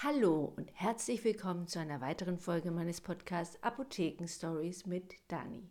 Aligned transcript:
Hallo 0.00 0.52
und 0.56 0.70
herzlich 0.74 1.24
willkommen 1.24 1.66
zu 1.66 1.80
einer 1.80 2.00
weiteren 2.00 2.38
Folge 2.38 2.70
meines 2.70 3.00
Podcasts 3.00 3.60
Apotheken 3.64 4.28
Stories 4.28 4.86
mit 4.86 5.16
Dani. 5.26 5.68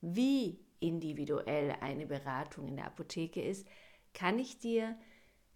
Wie 0.00 0.60
individuell 0.78 1.74
eine 1.80 2.06
Beratung 2.06 2.68
in 2.68 2.76
der 2.76 2.86
Apotheke 2.86 3.42
ist, 3.42 3.66
kann 4.14 4.38
ich 4.38 4.60
dir 4.60 4.96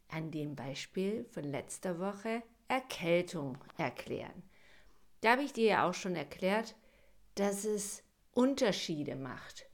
an 0.09 0.33
dem 0.33 0.57
Beispiel 0.57 1.25
von 1.27 1.45
letzter 1.45 2.01
Woche 2.01 2.43
Erkältung 2.67 3.59
erklären. 3.79 4.43
Da 5.21 5.31
habe 5.31 5.45
ich 5.45 5.53
dir 5.53 5.67
ja 5.67 5.89
auch 5.89 5.95
schon 5.95 6.17
erklärt, 6.17 6.75
dass 7.37 7.65
es 7.65 8.03
Unterschiede 8.33 9.15
macht. 9.15 9.67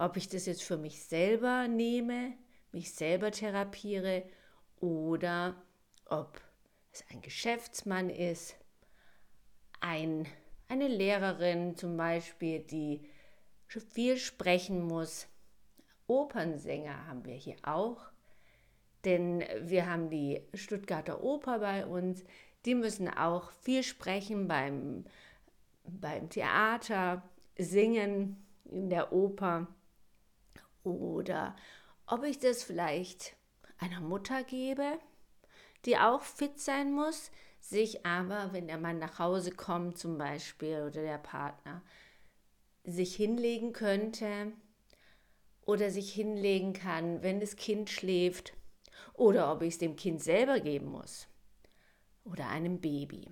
Ob 0.00 0.16
ich 0.16 0.28
das 0.28 0.46
jetzt 0.46 0.64
für 0.64 0.78
mich 0.78 1.04
selber 1.04 1.68
nehme, 1.68 2.36
mich 2.72 2.92
selber 2.92 3.30
therapiere 3.30 4.28
oder 4.80 5.62
ob 6.06 6.40
es 6.96 7.04
ein 7.10 7.20
Geschäftsmann 7.20 8.10
ist, 8.10 8.56
ein, 9.80 10.26
eine 10.68 10.88
Lehrerin 10.88 11.76
zum 11.76 11.96
Beispiel, 11.96 12.60
die 12.60 13.08
viel 13.66 14.16
sprechen 14.16 14.86
muss. 14.86 15.26
Opernsänger 16.06 17.06
haben 17.06 17.24
wir 17.24 17.34
hier 17.34 17.56
auch, 17.62 18.10
denn 19.04 19.44
wir 19.60 19.90
haben 19.90 20.08
die 20.08 20.40
Stuttgarter 20.54 21.22
Oper 21.22 21.58
bei 21.58 21.84
uns. 21.84 22.24
Die 22.64 22.74
müssen 22.74 23.08
auch 23.08 23.50
viel 23.50 23.82
sprechen 23.82 24.48
beim, 24.48 25.04
beim 25.84 26.30
Theater, 26.30 27.22
singen 27.58 28.44
in 28.64 28.88
der 28.88 29.12
Oper. 29.12 29.66
Oder 30.82 31.56
ob 32.06 32.24
ich 32.24 32.38
das 32.38 32.62
vielleicht 32.62 33.36
einer 33.78 34.00
Mutter 34.00 34.44
gebe, 34.44 34.98
die 35.86 35.96
auch 35.96 36.22
fit 36.22 36.58
sein 36.60 36.92
muss, 36.92 37.30
sich 37.60 38.04
aber, 38.04 38.52
wenn 38.52 38.66
der 38.66 38.78
Mann 38.78 38.98
nach 38.98 39.18
Hause 39.18 39.50
kommt 39.52 39.98
zum 39.98 40.18
Beispiel 40.18 40.82
oder 40.82 41.02
der 41.02 41.18
Partner, 41.18 41.82
sich 42.84 43.16
hinlegen 43.16 43.72
könnte 43.72 44.52
oder 45.62 45.90
sich 45.90 46.12
hinlegen 46.12 46.72
kann, 46.72 47.22
wenn 47.22 47.40
das 47.40 47.56
Kind 47.56 47.90
schläft 47.90 48.52
oder 49.14 49.52
ob 49.52 49.62
ich 49.62 49.74
es 49.74 49.78
dem 49.78 49.96
Kind 49.96 50.22
selber 50.22 50.60
geben 50.60 50.86
muss 50.86 51.26
oder 52.24 52.48
einem 52.48 52.80
Baby. 52.80 53.28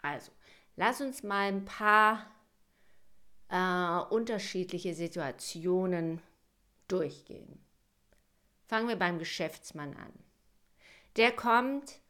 Also, 0.00 0.32
lass 0.76 1.00
uns 1.00 1.22
mal 1.22 1.48
ein 1.48 1.64
paar 1.64 2.26
äh, 3.48 4.14
unterschiedliche 4.14 4.94
Situationen 4.94 6.22
durchgehen. 6.88 7.62
Fangen 8.66 8.88
wir 8.88 8.96
beim 8.96 9.18
Geschäftsmann 9.18 9.94
an. 9.96 10.12
Der 11.16 11.32
kommt 11.32 12.00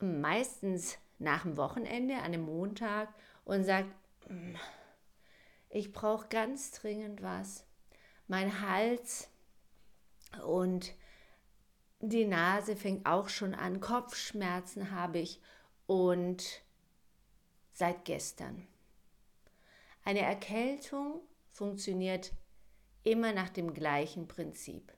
meistens 0.00 0.98
nach 1.18 1.42
dem 1.42 1.56
Wochenende, 1.56 2.16
an 2.16 2.24
einem 2.24 2.42
Montag 2.42 3.12
und 3.44 3.64
sagt, 3.64 3.88
hm, 4.26 4.56
ich 5.68 5.92
brauche 5.92 6.28
ganz 6.28 6.72
dringend 6.72 7.22
was. 7.22 7.66
Mein 8.26 8.60
Hals 8.60 9.28
und 10.44 10.94
die 12.00 12.24
Nase 12.24 12.76
fängt 12.76 13.06
auch 13.06 13.28
schon 13.28 13.54
an, 13.54 13.80
Kopfschmerzen 13.80 14.90
habe 14.90 15.18
ich 15.18 15.40
und 15.86 16.62
seit 17.72 18.04
gestern. 18.04 18.66
Eine 20.04 20.20
Erkältung 20.20 21.20
funktioniert 21.50 22.32
immer 23.02 23.32
nach 23.32 23.48
dem 23.48 23.74
gleichen 23.74 24.28
Prinzip. 24.28 24.92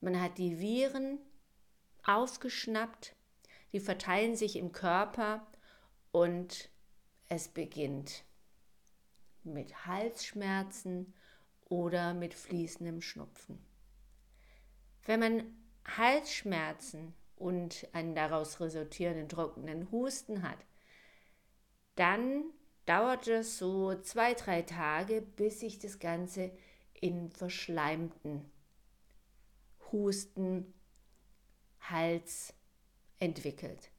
Man 0.00 0.20
hat 0.20 0.38
die 0.38 0.58
Viren 0.58 1.18
aufgeschnappt, 2.04 3.14
die 3.72 3.80
verteilen 3.80 4.36
sich 4.36 4.56
im 4.56 4.72
Körper 4.72 5.46
und 6.12 6.70
es 7.28 7.48
beginnt 7.48 8.24
mit 9.44 9.86
Halsschmerzen 9.86 11.14
oder 11.68 12.14
mit 12.14 12.34
fließendem 12.34 13.00
Schnupfen. 13.00 13.64
Wenn 15.04 15.20
man 15.20 15.56
Halsschmerzen 15.96 17.14
und 17.36 17.88
einen 17.92 18.14
daraus 18.14 18.60
resultierenden 18.60 19.28
trockenen 19.28 19.90
Husten 19.90 20.42
hat, 20.42 20.58
dann 21.94 22.44
dauert 22.86 23.28
es 23.28 23.58
so 23.58 23.94
zwei, 24.00 24.34
drei 24.34 24.62
Tage, 24.62 25.22
bis 25.22 25.60
sich 25.60 25.78
das 25.78 25.98
Ganze 25.98 26.50
in 27.00 27.30
verschleimten 27.30 28.50
Husten 29.92 30.74
Hals 31.80 32.54
entwickelt. 33.18 33.90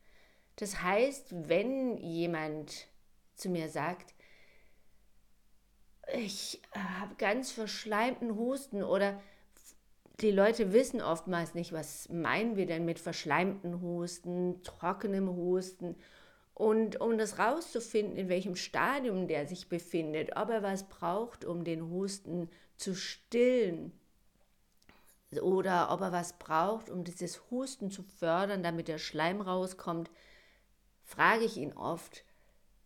Das 0.57 0.81
heißt, 0.81 1.49
wenn 1.49 1.97
jemand 1.97 2.87
zu 3.35 3.49
mir 3.49 3.69
sagt, 3.69 4.13
ich 6.13 6.61
habe 6.73 7.15
ganz 7.15 7.51
verschleimten 7.51 8.35
Husten 8.35 8.83
oder 8.83 9.21
die 10.19 10.31
Leute 10.31 10.71
wissen 10.71 11.01
oftmals 11.01 11.55
nicht, 11.55 11.73
was 11.73 12.09
meinen 12.09 12.55
wir 12.55 12.65
denn 12.65 12.85
mit 12.85 12.99
verschleimten 12.99 13.81
Husten, 13.81 14.61
trockenem 14.63 15.29
Husten. 15.29 15.95
Und 16.53 17.01
um 17.01 17.17
das 17.17 17.39
rauszufinden, 17.39 18.17
in 18.17 18.29
welchem 18.29 18.55
Stadium 18.55 19.27
der 19.27 19.47
sich 19.47 19.67
befindet, 19.67 20.35
ob 20.35 20.49
er 20.49 20.61
was 20.61 20.87
braucht, 20.87 21.43
um 21.43 21.63
den 21.63 21.89
Husten 21.89 22.49
zu 22.77 22.93
stillen, 22.93 23.99
oder 25.39 25.91
ob 25.91 26.01
er 26.01 26.11
was 26.11 26.37
braucht, 26.37 26.89
um 26.89 27.03
dieses 27.03 27.49
Husten 27.49 27.89
zu 27.89 28.03
fördern, 28.03 28.63
damit 28.63 28.87
der 28.87 28.97
Schleim 28.97 29.41
rauskommt, 29.41 30.11
frage 31.03 31.45
ich 31.45 31.57
ihn 31.57 31.73
oft, 31.73 32.25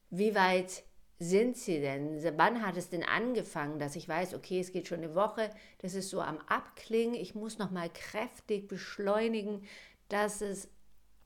wie 0.09 0.35
weit 0.35 0.83
sind 1.17 1.57
Sie 1.57 1.79
denn? 1.79 2.21
Wann 2.37 2.65
hat 2.65 2.77
es 2.77 2.89
denn 2.89 3.03
angefangen, 3.03 3.79
dass 3.79 3.95
ich 3.95 4.07
weiß, 4.07 4.33
okay, 4.33 4.59
es 4.59 4.71
geht 4.71 4.87
schon 4.87 4.99
eine 4.99 5.15
Woche, 5.15 5.49
das 5.79 5.95
ist 5.95 6.09
so 6.09 6.21
am 6.21 6.37
Abklingen, 6.47 7.15
ich 7.15 7.35
muss 7.35 7.57
noch 7.57 7.71
mal 7.71 7.89
kräftig 7.89 8.67
beschleunigen, 8.67 9.63
dass 10.09 10.41
es 10.41 10.69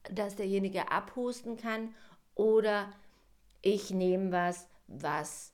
dass 0.03 0.35
derjenige 0.35 0.91
abhusten 0.91 1.57
kann 1.57 1.93
oder 2.35 2.91
ich 3.61 3.91
nehme 3.91 4.31
was, 4.31 4.67
was 4.87 5.53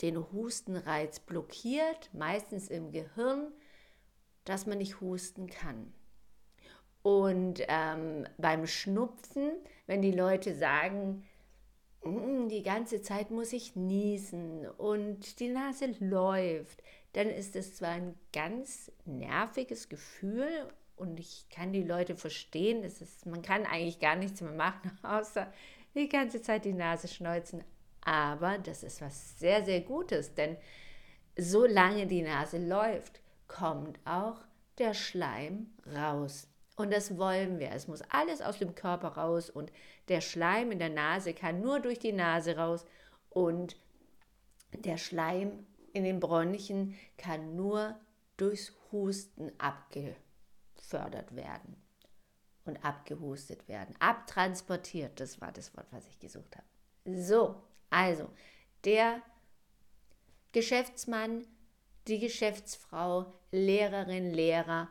den 0.00 0.18
Hustenreiz 0.32 1.20
blockiert, 1.20 2.10
meistens 2.12 2.68
im 2.68 2.90
Gehirn, 2.90 3.52
dass 4.44 4.66
man 4.66 4.78
nicht 4.78 5.00
husten 5.00 5.48
kann. 5.48 5.92
Und 7.02 7.62
ähm, 7.68 8.26
beim 8.38 8.66
Schnupfen, 8.66 9.52
wenn 9.86 10.02
die 10.02 10.12
Leute 10.12 10.54
sagen, 10.54 11.24
die 12.04 12.62
ganze 12.62 13.00
Zeit 13.02 13.30
muss 13.30 13.52
ich 13.52 13.76
niesen 13.76 14.66
und 14.66 15.38
die 15.38 15.48
Nase 15.48 15.94
läuft, 16.00 16.82
dann 17.12 17.28
ist 17.28 17.54
es 17.54 17.76
zwar 17.76 17.90
ein 17.90 18.14
ganz 18.32 18.90
nerviges 19.04 19.88
Gefühl 19.88 20.48
und 20.96 21.20
ich 21.20 21.46
kann 21.50 21.72
die 21.72 21.82
Leute 21.82 22.16
verstehen, 22.16 22.82
es 22.84 23.00
ist, 23.00 23.26
man 23.26 23.42
kann 23.42 23.66
eigentlich 23.66 24.00
gar 24.00 24.16
nichts 24.16 24.40
mehr 24.40 24.52
machen, 24.52 24.98
außer 25.02 25.52
die 25.94 26.08
ganze 26.08 26.40
Zeit 26.40 26.64
die 26.64 26.72
Nase 26.72 27.08
schneuzen. 27.08 27.62
Aber 28.04 28.58
das 28.58 28.82
ist 28.82 29.00
was 29.00 29.38
sehr, 29.38 29.64
sehr 29.64 29.80
Gutes, 29.80 30.34
denn 30.34 30.56
solange 31.36 32.06
die 32.06 32.22
Nase 32.22 32.58
läuft, 32.58 33.21
kommt 33.52 34.00
auch 34.04 34.40
der 34.78 34.94
Schleim 34.94 35.70
raus. 35.94 36.48
Und 36.76 36.92
das 36.92 37.18
wollen 37.18 37.58
wir. 37.58 37.70
Es 37.70 37.86
muss 37.86 38.02
alles 38.10 38.40
aus 38.40 38.58
dem 38.58 38.74
Körper 38.74 39.08
raus 39.08 39.50
und 39.50 39.70
der 40.08 40.20
Schleim 40.20 40.72
in 40.72 40.78
der 40.78 40.88
Nase 40.88 41.34
kann 41.34 41.60
nur 41.60 41.80
durch 41.80 41.98
die 41.98 42.12
Nase 42.12 42.56
raus 42.56 42.86
und 43.30 43.76
der 44.72 44.96
Schleim 44.96 45.66
in 45.92 46.04
den 46.04 46.18
Bronchien 46.18 46.98
kann 47.18 47.54
nur 47.54 47.94
durchs 48.38 48.72
Husten 48.90 49.52
abgefördert 49.58 51.36
werden 51.36 51.76
und 52.64 52.82
abgehustet 52.84 53.68
werden. 53.68 53.94
Abtransportiert, 53.98 55.20
das 55.20 55.40
war 55.40 55.52
das 55.52 55.76
Wort, 55.76 55.86
was 55.90 56.06
ich 56.08 56.18
gesucht 56.18 56.56
habe. 56.56 57.20
So, 57.22 57.62
also 57.90 58.30
der 58.84 59.20
Geschäftsmann 60.52 61.46
die 62.08 62.18
Geschäftsfrau, 62.18 63.32
Lehrerin, 63.50 64.32
Lehrer, 64.32 64.88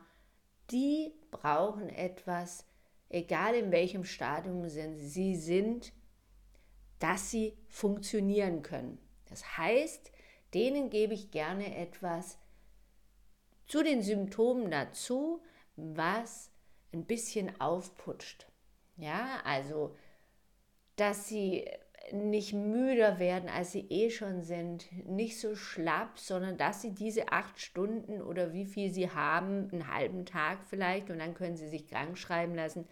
die 0.70 1.12
brauchen 1.30 1.88
etwas, 1.88 2.66
egal 3.08 3.54
in 3.54 3.70
welchem 3.70 4.04
Stadium 4.04 4.68
sie 4.68 5.36
sind, 5.36 5.92
dass 6.98 7.30
sie 7.30 7.56
funktionieren 7.68 8.62
können. 8.62 8.98
Das 9.26 9.58
heißt, 9.58 10.12
denen 10.54 10.90
gebe 10.90 11.14
ich 11.14 11.30
gerne 11.30 11.76
etwas 11.76 12.38
zu 13.66 13.82
den 13.82 14.02
Symptomen 14.02 14.70
dazu, 14.70 15.42
was 15.76 16.50
ein 16.92 17.06
bisschen 17.06 17.60
aufputscht. 17.60 18.46
Ja, 18.96 19.40
also, 19.44 19.96
dass 20.96 21.28
sie 21.28 21.68
nicht 22.10 22.52
müder 22.52 23.18
werden, 23.18 23.48
als 23.48 23.72
sie 23.72 23.86
eh 23.88 24.10
schon 24.10 24.42
sind, 24.42 24.86
nicht 25.06 25.38
so 25.38 25.54
schlapp, 25.54 26.18
sondern 26.18 26.58
dass 26.58 26.82
sie 26.82 26.92
diese 26.92 27.28
acht 27.28 27.60
Stunden 27.60 28.20
oder 28.20 28.52
wie 28.52 28.66
viel 28.66 28.92
sie 28.92 29.10
haben, 29.10 29.70
einen 29.70 29.92
halben 29.92 30.26
Tag 30.26 30.58
vielleicht, 30.68 31.10
und 31.10 31.20
dann 31.20 31.34
können 31.34 31.56
sie 31.56 31.68
sich 31.68 31.86
krank 31.86 32.18
schreiben 32.18 32.54
lassen, 32.54 32.86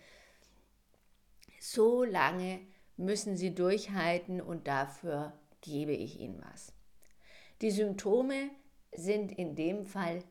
So 1.61 2.05
lange 2.05 2.61
müssen 2.97 3.37
sie 3.37 3.55
durchhalten 3.55 4.41
und 4.41 4.67
dafür 4.67 5.35
gebe 5.61 5.93
ich 5.93 6.19
ihnen 6.19 6.43
was. 6.51 6.73
Die 7.61 7.71
Symptome 7.71 8.51
sind 8.93 9.31
in 9.33 9.55
dem 9.55 9.85
Fall 9.85 10.25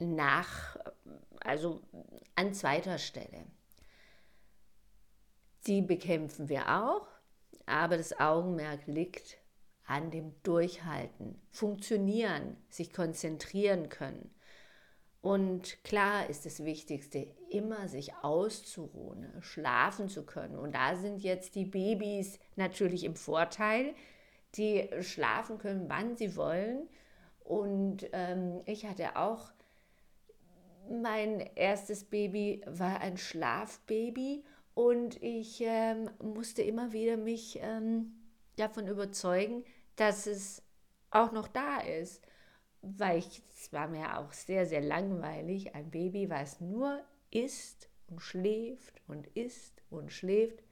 nach, 0.00 0.76
also 1.40 1.82
an 2.34 2.52
zweiter 2.52 2.98
Stelle. 2.98 3.46
Die 5.68 5.82
bekämpfen 5.82 6.48
wir 6.48 6.68
auch, 6.68 7.06
aber 7.66 7.96
das 7.96 8.18
Augenmerk 8.18 8.86
liegt 8.86 9.38
an 9.86 10.10
dem 10.10 10.34
Durchhalten, 10.42 11.40
funktionieren, 11.50 12.56
sich 12.68 12.92
konzentrieren 12.92 13.88
können. 13.88 14.34
Und 15.20 15.84
klar 15.84 16.28
ist 16.28 16.46
das 16.46 16.64
Wichtigste, 16.64 17.28
immer 17.48 17.88
sich 17.88 18.12
auszuruhen, 18.22 19.40
schlafen 19.40 20.08
zu 20.08 20.24
können. 20.26 20.58
Und 20.58 20.74
da 20.74 20.96
sind 20.96 21.22
jetzt 21.22 21.54
die 21.54 21.64
Babys 21.64 22.40
natürlich 22.56 23.04
im 23.04 23.14
Vorteil, 23.14 23.94
die 24.56 24.88
schlafen 25.00 25.58
können, 25.58 25.88
wann 25.88 26.16
sie 26.16 26.36
wollen. 26.36 26.88
Und 27.44 28.08
ähm, 28.12 28.62
ich 28.66 28.84
hatte 28.86 29.16
auch, 29.16 29.52
mein 30.90 31.40
erstes 31.54 32.04
Baby 32.04 32.62
war 32.66 33.00
ein 33.00 33.16
Schlafbaby 33.16 34.44
und 34.74 35.22
ich 35.22 35.60
ähm, 35.60 36.10
musste 36.22 36.62
immer 36.62 36.92
wieder 36.92 37.16
mich 37.16 37.58
ähm, 37.60 38.14
davon 38.56 38.86
überzeugen, 38.86 39.64
dass 39.96 40.26
es 40.26 40.62
auch 41.10 41.32
noch 41.32 41.48
da 41.48 41.80
ist. 41.80 42.22
Weil 42.80 43.18
ich, 43.18 43.42
es 43.54 43.72
war 43.72 43.86
mir 43.86 44.18
auch 44.18 44.32
sehr, 44.32 44.66
sehr 44.66 44.80
langweilig, 44.80 45.74
ein 45.74 45.90
Baby, 45.90 46.28
was 46.30 46.60
nur 46.60 47.00
isst 47.30 47.88
und 48.08 48.20
schläft 48.20 49.00
und 49.06 49.26
isst 49.28 49.82
und 49.88 50.10
schläft. 50.10 50.62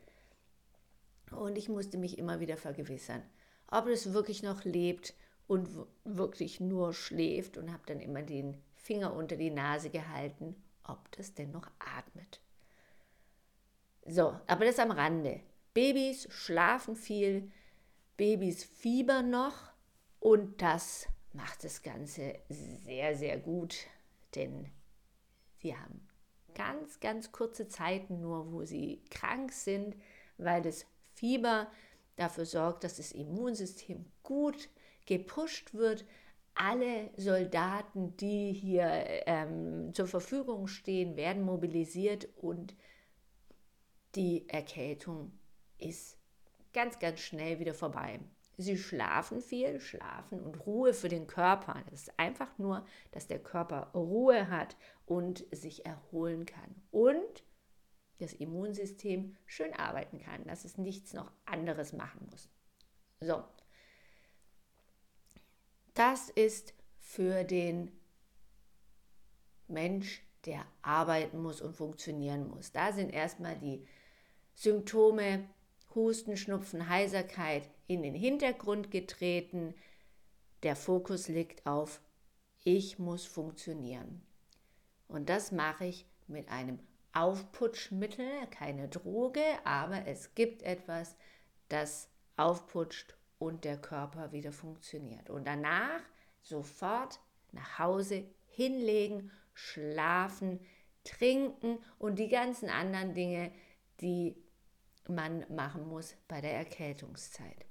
Und 1.31 1.57
ich 1.57 1.69
musste 1.69 1.99
mich 1.99 2.19
immer 2.19 2.41
wieder 2.41 2.57
vergewissern, 2.57 3.23
ob 3.69 3.87
es 3.87 4.13
wirklich 4.13 4.43
noch 4.43 4.65
lebt 4.65 5.15
und 5.47 5.69
wirklich 6.05 6.59
nur 6.59 6.93
schläft 6.95 7.57
und 7.57 7.73
habe 7.73 7.83
dann 7.87 8.01
immer 8.01 8.23
den 8.23 8.57
Finger 8.75 9.15
unter 9.15 9.37
die 9.37 9.51
Nase 9.51 9.91
gehalten, 9.91 10.57
ob 10.83 11.13
das 11.13 11.35
denn 11.35 11.53
noch 11.53 11.71
atmet. 11.79 12.41
So, 14.11 14.35
aber 14.49 14.65
das 14.65 14.81
am 14.81 14.91
Rande. 14.91 15.41
Babys 15.73 16.27
schlafen 16.33 16.97
viel, 16.97 17.49
Babys 18.17 18.65
fiebern 18.65 19.31
noch 19.31 19.55
und 20.19 20.61
das 20.61 21.07
macht 21.33 21.63
das 21.63 21.83
Ganze 21.83 22.35
sehr, 22.49 23.17
sehr 23.17 23.39
gut, 23.39 23.77
denn 24.35 24.69
sie 25.59 25.77
haben 25.77 26.09
ganz, 26.55 26.99
ganz 26.99 27.31
kurze 27.31 27.69
Zeiten 27.69 28.21
nur, 28.21 28.53
wo 28.53 28.65
sie 28.65 29.01
krank 29.11 29.53
sind, 29.53 29.95
weil 30.39 30.61
das 30.61 30.87
Fieber 31.15 31.71
dafür 32.17 32.47
sorgt, 32.47 32.83
dass 32.83 32.97
das 32.97 33.13
Immunsystem 33.13 34.07
gut 34.25 34.71
gepusht 35.07 35.73
wird. 35.73 36.05
Alle 36.55 37.11
Soldaten, 37.17 38.17
die 38.17 38.53
hier 38.53 38.91
ähm, 39.27 39.95
zur 39.95 40.09
Verfügung 40.09 40.67
stehen, 40.67 41.17
werden 41.17 41.45
mobilisiert 41.45 42.29
und 42.37 42.75
die 44.15 44.49
Erkältung 44.49 45.33
ist 45.79 46.19
ganz, 46.73 46.99
ganz 46.99 47.21
schnell 47.21 47.59
wieder 47.59 47.75
vorbei. 47.75 48.21
Sie 48.57 48.77
schlafen 48.77 49.41
viel, 49.41 49.81
schlafen 49.81 50.41
und 50.41 50.67
Ruhe 50.67 50.93
für 50.93 51.09
den 51.09 51.27
Körper. 51.27 51.83
Das 51.91 52.03
ist 52.03 52.19
einfach 52.19 52.59
nur, 52.59 52.85
dass 53.13 53.27
der 53.27 53.39
Körper 53.39 53.91
Ruhe 53.95 54.51
hat 54.51 54.77
und 55.07 55.47
sich 55.51 55.87
erholen 55.87 56.45
kann. 56.45 56.75
Und 56.91 57.45
das 58.19 58.35
Immunsystem 58.35 59.35
schön 59.47 59.73
arbeiten 59.73 60.19
kann, 60.19 60.45
dass 60.45 60.67
es 60.67 60.77
nichts 60.77 61.15
noch 61.15 61.33
anderes 61.47 61.95
machen 61.95 62.29
muss. 62.31 62.51
So, 63.21 63.43
das 65.95 66.29
ist 66.29 66.75
für 66.99 67.45
den 67.45 67.91
Mensch, 69.69 70.23
der 70.45 70.67
arbeiten 70.83 71.43
muss 71.43 71.61
und 71.61 71.77
funktionieren 71.77 72.49
muss. 72.49 72.73
Da 72.73 72.93
sind 72.93 73.11
erstmal 73.11 73.57
die 73.59 73.87
Symptome 74.61 75.49
Husten, 75.95 76.37
Schnupfen, 76.37 76.91
Heiserkeit 76.91 77.63
in 77.87 78.03
den 78.03 78.15
Hintergrund 78.15 78.91
getreten. 78.91 79.73
Der 80.63 80.77
Fokus 80.77 81.29
liegt 81.29 81.65
auf 81.65 82.03
ich 82.63 82.99
muss 82.99 83.25
funktionieren. 83.25 84.21
Und 85.09 85.31
das 85.31 85.51
mache 85.51 85.87
ich 85.87 86.05
mit 86.27 86.51
einem 86.51 86.79
Aufputschmittel, 87.15 88.29
keine 88.51 88.91
Droge, 88.91 89.41
aber 89.65 90.07
es 90.07 90.35
gibt 90.35 90.63
etwas, 90.63 91.17
das 91.71 92.11
aufputscht 92.37 93.17
und 93.39 93.65
der 93.65 93.79
Körper 93.79 94.31
wieder 94.33 94.53
funktioniert. 94.53 95.31
Und 95.31 95.47
danach 95.47 96.03
sofort 96.43 97.19
nach 97.53 97.79
Hause 97.79 98.25
hinlegen, 98.49 99.31
schlafen, 99.55 100.61
trinken 101.03 101.79
und 101.99 102.19
die 102.19 102.29
ganzen 102.29 102.69
anderen 102.69 103.15
Dinge, 103.15 103.53
die 104.03 104.37
man 105.11 105.45
machen 105.55 105.87
muss 105.87 106.17
bei 106.29 106.41
der 106.41 106.55
Erkältungszeit. 106.55 107.67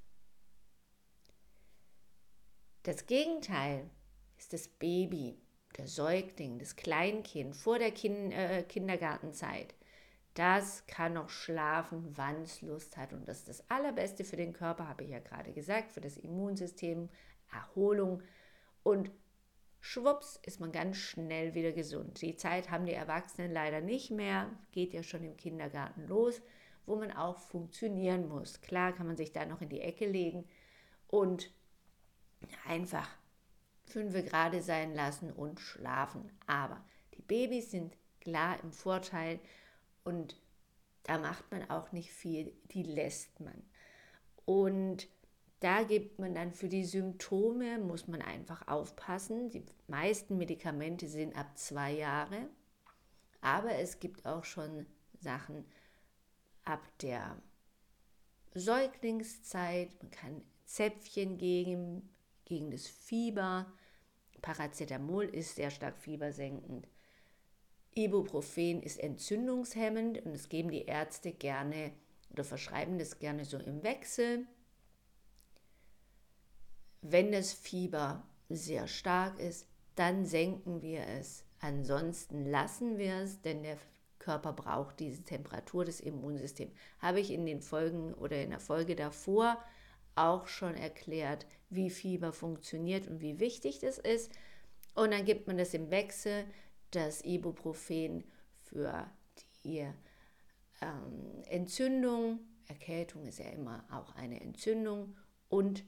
Das 2.83 3.05
Gegenteil 3.05 3.89
ist 4.37 4.53
das 4.53 4.67
Baby, 4.67 5.37
der 5.77 5.87
Säugling, 5.87 6.59
das 6.59 6.75
Kleinkind 6.75 7.55
vor 7.55 7.77
der 7.77 7.91
kind, 7.91 8.33
äh, 8.33 8.63
Kindergartenzeit. 8.63 9.75
Das 10.33 10.85
kann 10.87 11.13
noch 11.13 11.29
schlafen, 11.29 12.13
wann 12.15 12.43
es 12.43 12.61
Lust 12.61 12.95
hat. 12.97 13.13
Und 13.13 13.27
das 13.27 13.39
ist 13.39 13.49
das 13.49 13.69
Allerbeste 13.69 14.23
für 14.23 14.37
den 14.37 14.53
Körper, 14.53 14.87
habe 14.87 15.03
ich 15.03 15.09
ja 15.09 15.19
gerade 15.19 15.51
gesagt, 15.51 15.91
für 15.91 16.01
das 16.01 16.17
Immunsystem, 16.17 17.09
Erholung. 17.51 18.23
Und 18.83 19.11
schwupps 19.81 20.39
ist 20.43 20.59
man 20.59 20.71
ganz 20.71 20.97
schnell 20.97 21.55
wieder 21.55 21.73
gesund. 21.73 22.21
Die 22.21 22.37
Zeit 22.37 22.71
haben 22.71 22.85
die 22.85 22.93
Erwachsenen 22.93 23.51
leider 23.51 23.81
nicht 23.81 24.11
mehr, 24.11 24.49
geht 24.71 24.93
ja 24.93 25.03
schon 25.03 25.23
im 25.23 25.35
Kindergarten 25.35 26.07
los 26.07 26.41
wo 26.89 26.95
man 26.95 27.11
auch 27.11 27.37
funktionieren 27.37 28.27
muss. 28.27 28.61
Klar 28.61 28.93
kann 28.93 29.07
man 29.07 29.15
sich 29.15 29.31
da 29.31 29.45
noch 29.45 29.61
in 29.61 29.69
die 29.69 29.81
Ecke 29.81 30.07
legen 30.07 30.45
und 31.07 31.51
einfach 32.65 33.07
fünf 33.85 34.13
gerade 34.13 34.61
sein 34.61 34.95
lassen 34.95 35.31
und 35.31 35.59
schlafen. 35.59 36.31
Aber 36.47 36.83
die 37.13 37.21
Babys 37.21 37.71
sind 37.71 37.95
klar 38.21 38.59
im 38.63 38.71
Vorteil 38.71 39.39
und 40.03 40.35
da 41.03 41.17
macht 41.17 41.51
man 41.51 41.69
auch 41.69 41.91
nicht 41.91 42.11
viel, 42.11 42.53
die 42.71 42.83
lässt 42.83 43.39
man. 43.39 43.63
Und 44.45 45.07
da 45.59 45.83
gibt 45.83 46.19
man 46.19 46.33
dann 46.33 46.53
für 46.53 46.69
die 46.69 46.85
Symptome, 46.85 47.77
muss 47.77 48.07
man 48.07 48.21
einfach 48.21 48.67
aufpassen. 48.67 49.49
Die 49.51 49.63
meisten 49.87 50.37
Medikamente 50.37 51.07
sind 51.07 51.35
ab 51.35 51.57
zwei 51.57 51.91
Jahre, 51.91 52.47
aber 53.41 53.75
es 53.75 53.99
gibt 53.99 54.25
auch 54.25 54.43
schon 54.43 54.85
Sachen, 55.19 55.65
ab 56.69 56.87
der 57.01 57.41
Säuglingszeit. 58.53 59.89
Man 60.01 60.11
kann 60.11 60.41
Zäpfchen 60.65 61.37
geben 61.37 62.09
gegen 62.45 62.71
das 62.71 62.87
Fieber. 62.87 63.71
Paracetamol 64.41 65.25
ist 65.25 65.55
sehr 65.55 65.71
stark 65.71 65.97
fiebersenkend. 65.97 66.87
Ibuprofen 67.95 68.83
ist 68.83 68.99
entzündungshemmend 68.99 70.23
und 70.23 70.33
das 70.33 70.47
geben 70.47 70.69
die 70.69 70.85
Ärzte 70.85 71.31
gerne 71.31 71.91
oder 72.29 72.43
verschreiben 72.43 72.99
das 72.99 73.19
gerne 73.19 73.45
so 73.45 73.57
im 73.57 73.83
Wechsel. 73.83 74.45
Wenn 77.01 77.31
das 77.31 77.51
Fieber 77.51 78.27
sehr 78.47 78.87
stark 78.87 79.39
ist, 79.39 79.67
dann 79.95 80.25
senken 80.25 80.81
wir 80.81 81.05
es. 81.07 81.43
Ansonsten 81.59 82.45
lassen 82.45 82.97
wir 82.97 83.15
es, 83.15 83.41
denn 83.41 83.63
der 83.63 83.77
Körper 84.19 84.53
braucht 84.53 84.99
diese 84.99 85.23
Temperatur 85.23 85.85
des 85.85 85.99
Immunsystems. 86.01 86.73
Habe 86.99 87.19
ich 87.19 87.31
in 87.31 87.45
den 87.45 87.61
Folgen 87.61 88.13
oder 88.13 88.41
in 88.41 88.51
der 88.51 88.59
Folge 88.59 88.95
davor 88.95 89.57
auch 90.15 90.47
schon 90.47 90.75
erklärt, 90.75 91.45
wie 91.69 91.89
Fieber 91.89 92.33
funktioniert 92.33 93.07
und 93.07 93.21
wie 93.21 93.39
wichtig 93.39 93.79
das 93.79 93.97
ist. 93.97 94.31
Und 94.93 95.11
dann 95.11 95.25
gibt 95.25 95.47
man 95.47 95.57
das 95.57 95.73
im 95.73 95.91
Wechsel, 95.91 96.45
das 96.91 97.23
Ibuprofen 97.23 98.25
für 98.63 99.09
die 99.63 99.87
ähm, 100.81 101.43
Entzündung, 101.47 102.39
Erkältung 102.67 103.25
ist 103.25 103.39
ja 103.39 103.49
immer 103.49 103.83
auch 103.91 104.15
eine 104.15 104.41
Entzündung 104.41 105.15
und 105.47 105.83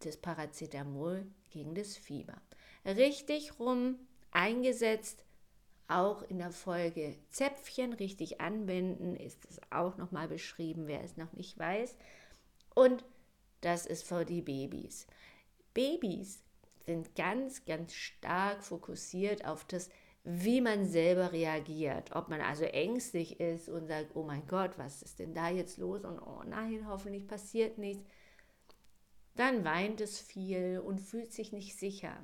das 0.00 0.16
Paracetamol 0.16 1.26
gegen 1.50 1.74
das 1.74 1.96
Fieber. 1.96 2.40
Richtig 2.84 3.58
rum 3.58 3.98
eingesetzt 4.30 5.24
auch 5.98 6.22
in 6.22 6.38
der 6.38 6.50
Folge 6.50 7.16
Zäpfchen 7.30 7.92
richtig 7.92 8.40
anwenden, 8.40 9.16
ist 9.16 9.44
es 9.48 9.60
auch 9.70 9.96
nochmal 9.96 10.28
beschrieben, 10.28 10.86
wer 10.86 11.02
es 11.02 11.16
noch 11.16 11.32
nicht 11.32 11.58
weiß. 11.58 11.96
Und 12.74 13.04
das 13.60 13.86
ist 13.86 14.04
für 14.04 14.24
die 14.24 14.42
Babys. 14.42 15.06
Babys 15.74 16.42
sind 16.84 17.14
ganz, 17.14 17.64
ganz 17.64 17.94
stark 17.94 18.62
fokussiert 18.64 19.44
auf 19.46 19.64
das 19.64 19.90
wie 20.24 20.60
man 20.60 20.86
selber 20.86 21.32
reagiert. 21.32 22.14
Ob 22.14 22.28
man 22.28 22.40
also 22.40 22.64
ängstlich 22.64 23.40
ist 23.40 23.68
und 23.68 23.86
sagt, 23.88 24.14
oh 24.14 24.22
mein 24.22 24.46
Gott, 24.46 24.78
was 24.78 25.02
ist 25.02 25.18
denn 25.18 25.34
da 25.34 25.50
jetzt 25.50 25.78
los? 25.78 26.04
Und 26.04 26.20
oh 26.20 26.42
nein, 26.46 26.86
hoffentlich 26.86 27.26
passiert 27.26 27.78
nichts. 27.78 28.04
Dann 29.34 29.64
weint 29.64 30.00
es 30.00 30.20
viel 30.20 30.80
und 30.84 31.00
fühlt 31.00 31.32
sich 31.32 31.52
nicht 31.52 31.76
sicher. 31.76 32.22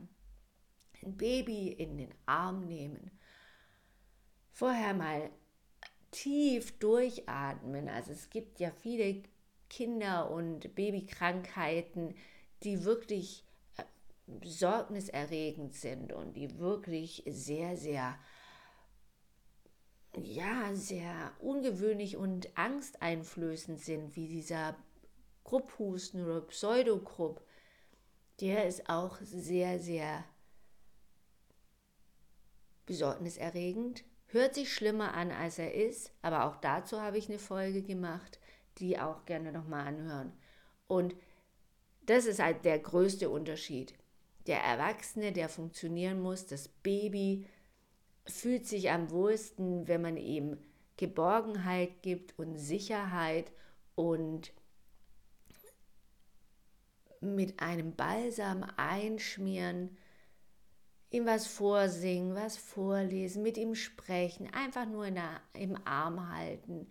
Ein 1.03 1.17
Baby 1.17 1.69
in 1.73 1.97
den 1.97 2.15
Arm 2.27 2.67
nehmen. 2.67 3.11
Vorher 4.59 4.93
mal 4.93 5.31
tief 6.11 6.77
durchatmen. 6.81 7.89
Also 7.89 8.11
es 8.11 8.29
gibt 8.29 8.59
ja 8.59 8.73
viele 8.73 9.23
Kinder- 9.71 10.33
und 10.33 10.75
Babykrankheiten, 10.75 12.17
die 12.65 12.83
wirklich 12.83 13.45
äh, 13.77 13.85
besorgniserregend 14.27 15.77
sind 15.77 16.13
und 16.13 16.33
die 16.33 16.59
wirklich 16.59 17.23
sehr, 17.29 17.77
sehr, 17.77 18.19
ja, 20.17 20.75
sehr 20.75 21.31
ungewöhnlich 21.39 22.17
und 22.17 22.59
angsteinflößend 22.59 23.79
sind, 23.79 24.17
wie 24.17 24.27
dieser 24.27 24.75
Grupphusten 25.45 26.25
oder 26.25 26.41
Pseudogrupp. 26.41 27.47
Der 28.41 28.67
ist 28.67 28.91
auch 28.91 29.19
sehr, 29.21 29.79
sehr 29.79 30.25
besorgniserregend. 32.87 34.03
Hört 34.29 34.55
sich 34.55 34.73
schlimmer 34.73 35.15
an, 35.15 35.31
als 35.31 35.59
er 35.59 35.75
ist, 35.75 36.13
aber 36.21 36.45
auch 36.45 36.57
dazu 36.57 37.01
habe 37.01 37.17
ich 37.17 37.29
eine 37.29 37.39
Folge 37.39 37.83
gemacht, 37.83 38.39
die 38.79 38.99
auch 38.99 39.25
gerne 39.25 39.53
nochmal 39.53 39.87
anhören. 39.87 40.33
Und 40.87 41.15
das 42.03 42.27
ist 42.27 42.39
halt 42.39 42.65
der 42.65 42.79
größte 42.79 43.31
Unterschied. 43.31 43.95
Der 44.47 44.63
Erwachsene, 44.63 45.33
der 45.33 45.49
funktionieren 45.49 46.21
muss, 46.21 46.47
das 46.47 46.69
Baby 46.69 47.47
fühlt 48.27 48.67
sich 48.67 48.91
am 48.91 49.11
wohlsten, 49.11 49.89
wenn 49.89 50.03
man 50.03 50.17
ihm 50.19 50.59
Geborgenheit 50.99 52.03
gibt 52.03 52.39
und 52.39 52.57
Sicherheit 52.57 53.51
und 53.95 54.53
mit 57.21 57.61
einem 57.61 57.95
Balsam 57.95 58.65
einschmieren, 58.77 59.97
ihm 61.11 61.27
was 61.27 61.47
vorsingen, 61.47 62.35
was 62.35 62.57
vorlesen, 62.57 63.43
mit 63.43 63.57
ihm 63.57 63.75
sprechen, 63.75 64.53
einfach 64.53 64.87
nur 64.87 65.11
der, 65.11 65.41
im 65.55 65.77
Arm 65.87 66.31
halten, 66.31 66.87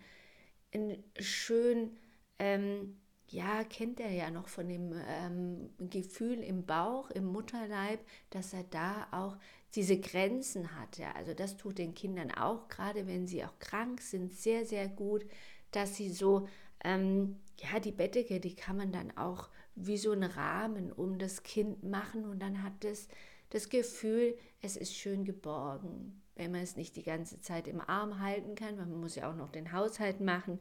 schön 1.18 1.96
ähm, 2.38 2.96
ja, 3.30 3.62
kennt 3.64 4.00
er 4.00 4.10
ja 4.10 4.30
noch 4.30 4.48
von 4.48 4.68
dem 4.68 4.92
ähm, 5.06 5.70
Gefühl 5.90 6.38
im 6.38 6.64
Bauch, 6.64 7.10
im 7.10 7.26
Mutterleib, 7.26 8.00
dass 8.30 8.54
er 8.54 8.64
da 8.64 9.06
auch 9.10 9.36
diese 9.74 10.00
Grenzen 10.00 10.78
hat. 10.78 10.96
Ja. 10.96 11.12
Also 11.12 11.34
das 11.34 11.56
tut 11.56 11.78
den 11.78 11.94
Kindern 11.94 12.30
auch, 12.30 12.68
gerade 12.68 13.06
wenn 13.06 13.26
sie 13.26 13.44
auch 13.44 13.58
krank 13.58 14.00
sind, 14.00 14.32
sehr, 14.32 14.64
sehr 14.64 14.88
gut, 14.88 15.26
dass 15.72 15.96
sie 15.96 16.08
so, 16.08 16.48
ähm, 16.82 17.36
ja, 17.58 17.80
die 17.80 17.92
Bettdecke, 17.92 18.40
die 18.40 18.54
kann 18.54 18.78
man 18.78 18.92
dann 18.92 19.14
auch 19.16 19.50
wie 19.74 19.98
so 19.98 20.12
einen 20.12 20.30
Rahmen 20.30 20.90
um 20.90 21.18
das 21.18 21.42
Kind 21.42 21.82
machen 21.84 22.24
und 22.24 22.40
dann 22.40 22.62
hat 22.62 22.84
es 22.84 23.08
das 23.50 23.68
Gefühl, 23.68 24.36
es 24.60 24.76
ist 24.76 24.94
schön 24.94 25.24
geborgen. 25.24 26.22
Wenn 26.34 26.52
man 26.52 26.60
es 26.60 26.76
nicht 26.76 26.96
die 26.96 27.02
ganze 27.02 27.40
Zeit 27.40 27.66
im 27.66 27.80
Arm 27.80 28.20
halten 28.20 28.54
kann, 28.54 28.76
man 28.76 29.00
muss 29.00 29.16
ja 29.16 29.30
auch 29.30 29.36
noch 29.36 29.50
den 29.50 29.72
Haushalt 29.72 30.20
machen, 30.20 30.60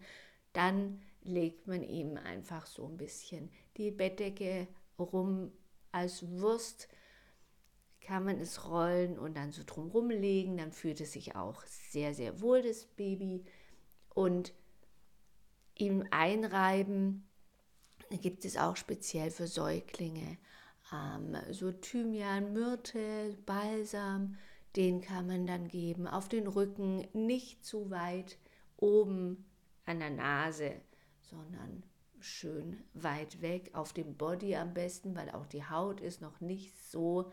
dann 0.54 1.02
legt 1.22 1.68
man 1.68 1.84
ihm 1.84 2.18
einfach 2.18 2.66
so 2.66 2.88
ein 2.88 2.98
bisschen 2.98 3.52
die 3.78 3.92
Bettdecke 3.92 4.68
rum 4.98 5.52
als 5.92 6.28
Wurst, 6.28 6.88
kann 8.02 8.24
man 8.24 8.40
es 8.40 8.68
rollen 8.68 9.20
und 9.20 9.36
dann 9.36 9.52
so 9.52 9.64
drumherum 9.66 10.10
legen, 10.10 10.58
dann 10.58 10.72
fühlt 10.72 11.02
es 11.02 11.12
sich 11.12 11.36
auch 11.36 11.64
sehr, 11.66 12.14
sehr 12.14 12.42
wohl, 12.42 12.62
das 12.62 12.86
Baby. 12.86 13.44
Und 14.10 14.54
ihm 15.76 16.08
einreiben, 16.10 17.28
gibt 18.10 18.46
es 18.46 18.58
auch 18.58 18.78
speziell 18.78 19.30
für 19.30 19.48
Säuglinge. 19.48 20.38
So 21.52 21.72
Thymian, 21.72 22.54
Myrte, 22.54 23.38
Balsam, 23.46 24.38
den 24.76 25.02
kann 25.02 25.28
man 25.28 25.46
dann 25.46 25.68
geben. 25.68 26.08
Auf 26.08 26.30
den 26.30 26.48
Rücken, 26.48 27.08
nicht 27.14 27.66
zu 27.66 27.90
weit 27.90 28.38
oben 28.78 29.46
an 29.86 30.00
der 30.00 30.12
Nase 30.12 30.82
sondern 31.30 31.84
schön 32.20 32.84
weit 32.94 33.42
weg 33.42 33.72
auf 33.74 33.94
dem 33.94 34.16
Body 34.16 34.56
am 34.56 34.74
besten, 34.74 35.16
weil 35.16 35.30
auch 35.32 35.46
die 35.46 35.66
Haut 35.66 36.02
ist 36.02 36.22
noch 36.22 36.40
nicht 36.40 36.76
so 36.90 37.32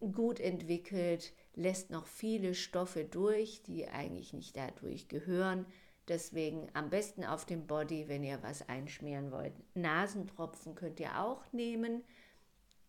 gut 0.00 0.40
entwickelt, 0.40 1.32
lässt 1.54 1.90
noch 1.90 2.06
viele 2.06 2.54
Stoffe 2.54 3.04
durch, 3.04 3.62
die 3.62 3.88
eigentlich 3.88 4.32
nicht 4.32 4.56
dadurch 4.56 5.08
gehören. 5.08 5.66
Deswegen 6.08 6.68
am 6.74 6.90
besten 6.90 7.24
auf 7.24 7.46
dem 7.46 7.66
Body, 7.66 8.08
wenn 8.08 8.24
ihr 8.24 8.42
was 8.42 8.68
einschmieren 8.68 9.30
wollt. 9.30 9.54
Nasentropfen 9.74 10.74
könnt 10.74 11.00
ihr 11.00 11.20
auch 11.20 11.50
nehmen. 11.52 12.04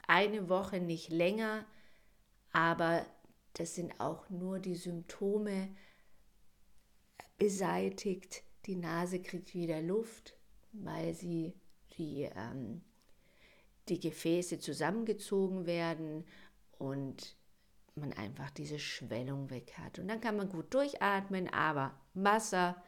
Eine 0.08 0.50
Woche 0.50 0.80
nicht 0.80 1.10
länger, 1.10 1.66
aber 2.52 3.06
das 3.54 3.76
sind 3.76 4.00
auch 4.00 4.30
nur 4.30 4.60
die 4.60 4.76
Symptome 4.76 5.70
beseitigt 7.38 8.44
die 8.66 8.76
Nase 8.76 9.22
kriegt 9.22 9.54
wieder 9.54 9.82
Luft, 9.82 10.36
weil 10.72 11.14
sie 11.14 11.54
die, 11.98 12.30
ähm, 12.36 12.82
die 13.90 14.00
Gefäße 14.00 14.60
zusammengezogen 14.60 15.66
werden 15.66 16.26
und 16.78 17.38
man 17.96 18.12
einfach 18.14 18.50
diese 18.50 18.80
Schwellung 18.80 19.50
weg 19.50 19.74
hat. 19.78 20.00
Und 20.00 20.08
dann 20.08 20.20
kann 20.20 20.36
man 20.36 20.50
gut 20.50 20.74
durchatmen, 20.74 21.48
aber 21.50 21.98
Wasser, 22.14 22.84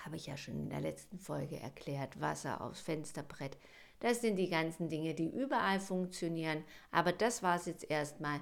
habe 0.00 0.16
ich 0.16 0.26
ja 0.26 0.36
schon 0.36 0.58
in 0.58 0.70
der 0.70 0.80
letzten 0.80 1.18
Folge 1.18 1.58
erklärt, 1.58 2.20
Wasser 2.20 2.60
aufs 2.60 2.80
Fensterbrett, 2.80 3.56
das 4.00 4.20
sind 4.20 4.36
die 4.36 4.50
ganzen 4.50 4.88
Dinge, 4.88 5.14
die 5.14 5.30
überall 5.30 5.80
funktionieren. 5.80 6.64
Aber 6.90 7.12
das 7.12 7.42
war 7.42 7.56
es 7.56 7.66
jetzt 7.66 7.88
erstmal 7.88 8.40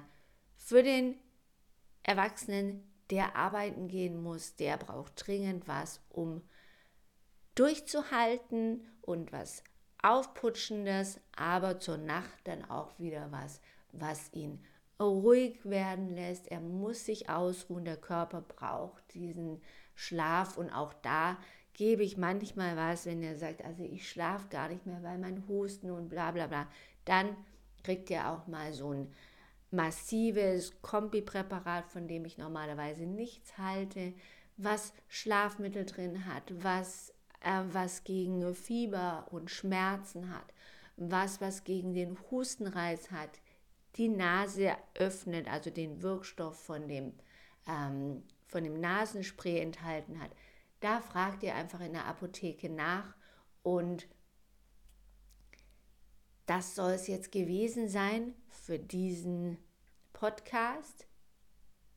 für 0.57 0.83
den 0.83 1.15
Erwachsenen, 2.03 2.83
der 3.09 3.35
arbeiten 3.35 3.87
gehen 3.87 4.21
muss, 4.21 4.55
der 4.55 4.77
braucht 4.77 5.25
dringend 5.25 5.67
was, 5.67 6.01
um 6.09 6.41
durchzuhalten 7.55 8.87
und 9.01 9.31
was 9.31 9.63
Aufputschendes, 10.01 11.21
aber 11.35 11.79
zur 11.79 11.97
Nacht 11.97 12.39
dann 12.45 12.69
auch 12.69 12.99
wieder 12.99 13.31
was, 13.31 13.61
was 13.93 14.33
ihn 14.33 14.65
ruhig 14.99 15.63
werden 15.63 16.09
lässt. 16.09 16.49
Er 16.49 16.59
muss 16.59 17.05
sich 17.05 17.29
ausruhen, 17.29 17.85
der 17.85 17.97
Körper 17.97 18.41
braucht 18.41 19.13
diesen 19.13 19.61
Schlaf 19.95 20.57
und 20.57 20.69
auch 20.71 20.93
da 20.93 21.37
gebe 21.73 22.03
ich 22.03 22.17
manchmal 22.17 22.77
was, 22.77 23.05
wenn 23.05 23.23
er 23.23 23.35
sagt, 23.35 23.63
also 23.63 23.83
ich 23.83 24.09
schlafe 24.09 24.47
gar 24.49 24.69
nicht 24.69 24.85
mehr, 24.85 25.01
weil 25.03 25.17
mein 25.17 25.47
Husten 25.47 25.89
und 25.91 26.09
bla 26.09 26.31
bla 26.31 26.47
bla, 26.47 26.67
dann 27.05 27.35
kriegt 27.83 28.11
er 28.11 28.31
auch 28.31 28.47
mal 28.47 28.73
so 28.73 28.93
ein 28.93 29.11
massives 29.71 30.81
Kombipräparat, 30.81 31.87
von 31.87 32.07
dem 32.07 32.25
ich 32.25 32.37
normalerweise 32.37 33.05
nichts 33.05 33.57
halte, 33.57 34.13
was 34.55 34.93
Schlafmittel 35.07 35.85
drin 35.85 36.25
hat, 36.27 36.43
was, 36.63 37.09
äh, 37.41 37.61
was 37.71 38.03
gegen 38.03 38.53
Fieber 38.53 39.27
und 39.31 39.49
Schmerzen 39.49 40.33
hat, 40.33 40.53
was 40.95 41.41
was 41.41 41.63
gegen 41.63 41.95
den 41.95 42.17
Hustenreiz 42.29 43.09
hat, 43.09 43.41
die 43.95 44.09
Nase 44.09 44.75
öffnet, 44.95 45.47
also 45.47 45.71
den 45.71 46.01
Wirkstoff 46.01 46.63
von 46.63 46.87
dem, 46.87 47.13
ähm, 47.67 48.23
von 48.53 48.63
dem 48.63 48.79
Nasenspray 48.79 49.59
enthalten 49.59 50.21
hat. 50.21 50.29
Da 50.79 51.01
fragt 51.01 51.41
ihr 51.41 51.55
einfach 51.55 51.79
in 51.79 51.93
der 51.93 52.05
Apotheke 52.05 52.69
nach 52.69 53.15
und 53.63 54.07
das 56.45 56.75
soll 56.75 56.91
es 56.91 57.07
jetzt 57.07 57.31
gewesen 57.31 57.89
sein 57.89 58.35
für 58.49 58.77
diesen 58.77 59.57
Podcast. 60.13 61.07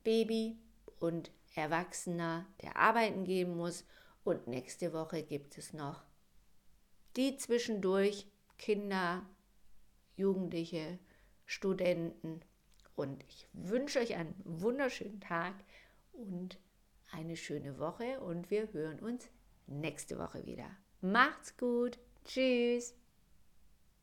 Baby 0.03 0.57
und 0.99 1.31
Erwachsener, 1.55 2.47
der 2.63 2.77
arbeiten 2.77 3.25
gehen 3.25 3.55
muss. 3.55 3.85
Und 4.25 4.47
nächste 4.47 4.95
Woche 4.95 5.23
gibt 5.23 5.59
es 5.59 5.75
noch 5.75 6.05
die 7.17 7.37
zwischendurch 7.37 8.27
Kinder, 8.57 9.27
Jugendliche, 10.17 10.99
Studenten. 11.45 12.41
Und 12.95 13.23
ich 13.25 13.47
wünsche 13.53 13.99
euch 13.99 14.15
einen 14.15 14.35
wunderschönen 14.45 15.21
Tag 15.21 15.55
und 16.17 16.59
eine 17.13 17.37
schöne 17.37 17.79
Woche. 17.79 18.21
Und 18.21 18.51
wir 18.51 18.73
hören 18.73 19.01
uns 19.01 19.29
nächste 19.67 20.19
Woche 20.19 20.45
wieder. 20.47 20.71
Macht's 21.01 21.57
gut. 21.57 21.99
Tschüss. 22.25 22.95